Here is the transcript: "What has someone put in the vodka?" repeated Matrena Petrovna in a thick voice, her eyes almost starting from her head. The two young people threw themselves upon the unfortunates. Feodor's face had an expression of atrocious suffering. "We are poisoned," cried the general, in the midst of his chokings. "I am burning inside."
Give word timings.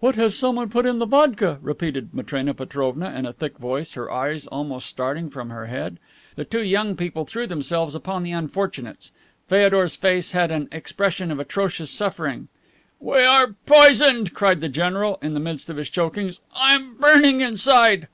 "What 0.00 0.16
has 0.16 0.36
someone 0.36 0.68
put 0.68 0.84
in 0.84 0.98
the 0.98 1.06
vodka?" 1.06 1.58
repeated 1.62 2.12
Matrena 2.12 2.52
Petrovna 2.52 3.10
in 3.16 3.24
a 3.24 3.32
thick 3.32 3.56
voice, 3.56 3.94
her 3.94 4.10
eyes 4.10 4.46
almost 4.48 4.86
starting 4.86 5.30
from 5.30 5.48
her 5.48 5.64
head. 5.64 5.96
The 6.36 6.44
two 6.44 6.62
young 6.62 6.94
people 6.94 7.24
threw 7.24 7.46
themselves 7.46 7.94
upon 7.94 8.22
the 8.22 8.32
unfortunates. 8.32 9.12
Feodor's 9.48 9.96
face 9.96 10.32
had 10.32 10.50
an 10.50 10.68
expression 10.70 11.30
of 11.30 11.40
atrocious 11.40 11.90
suffering. 11.90 12.48
"We 13.00 13.20
are 13.22 13.54
poisoned," 13.64 14.34
cried 14.34 14.60
the 14.60 14.68
general, 14.68 15.18
in 15.22 15.32
the 15.32 15.40
midst 15.40 15.70
of 15.70 15.78
his 15.78 15.88
chokings. 15.88 16.40
"I 16.54 16.74
am 16.74 16.96
burning 16.98 17.40
inside." 17.40 18.08